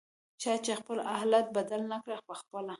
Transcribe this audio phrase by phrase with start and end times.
[0.41, 2.69] چا چې خپل حالت بدل نکړ پخپله